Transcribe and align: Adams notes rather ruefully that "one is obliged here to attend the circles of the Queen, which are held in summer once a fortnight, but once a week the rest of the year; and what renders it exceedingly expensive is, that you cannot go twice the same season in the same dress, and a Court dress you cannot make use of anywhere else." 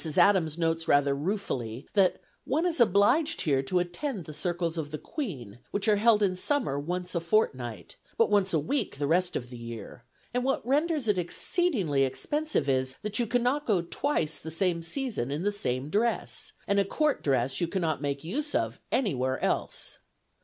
Adams 0.17 0.57
notes 0.57 0.87
rather 0.87 1.13
ruefully 1.13 1.85
that 1.93 2.19
"one 2.43 2.65
is 2.65 2.79
obliged 2.79 3.41
here 3.41 3.61
to 3.61 3.77
attend 3.77 4.25
the 4.25 4.33
circles 4.33 4.75
of 4.75 4.89
the 4.89 4.97
Queen, 4.97 5.59
which 5.69 5.87
are 5.87 5.97
held 5.97 6.23
in 6.23 6.35
summer 6.35 6.79
once 6.79 7.13
a 7.13 7.19
fortnight, 7.19 7.97
but 8.17 8.27
once 8.31 8.51
a 8.51 8.57
week 8.57 8.97
the 8.97 9.05
rest 9.05 9.35
of 9.35 9.51
the 9.51 9.57
year; 9.59 10.03
and 10.33 10.43
what 10.43 10.65
renders 10.65 11.07
it 11.07 11.19
exceedingly 11.19 12.01
expensive 12.01 12.67
is, 12.67 12.95
that 13.03 13.19
you 13.19 13.27
cannot 13.27 13.67
go 13.67 13.79
twice 13.83 14.39
the 14.39 14.49
same 14.49 14.81
season 14.81 15.29
in 15.29 15.43
the 15.43 15.51
same 15.51 15.87
dress, 15.87 16.53
and 16.67 16.79
a 16.79 16.83
Court 16.83 17.21
dress 17.23 17.61
you 17.61 17.67
cannot 17.67 18.01
make 18.01 18.23
use 18.23 18.55
of 18.55 18.79
anywhere 18.91 19.39
else." 19.45 19.99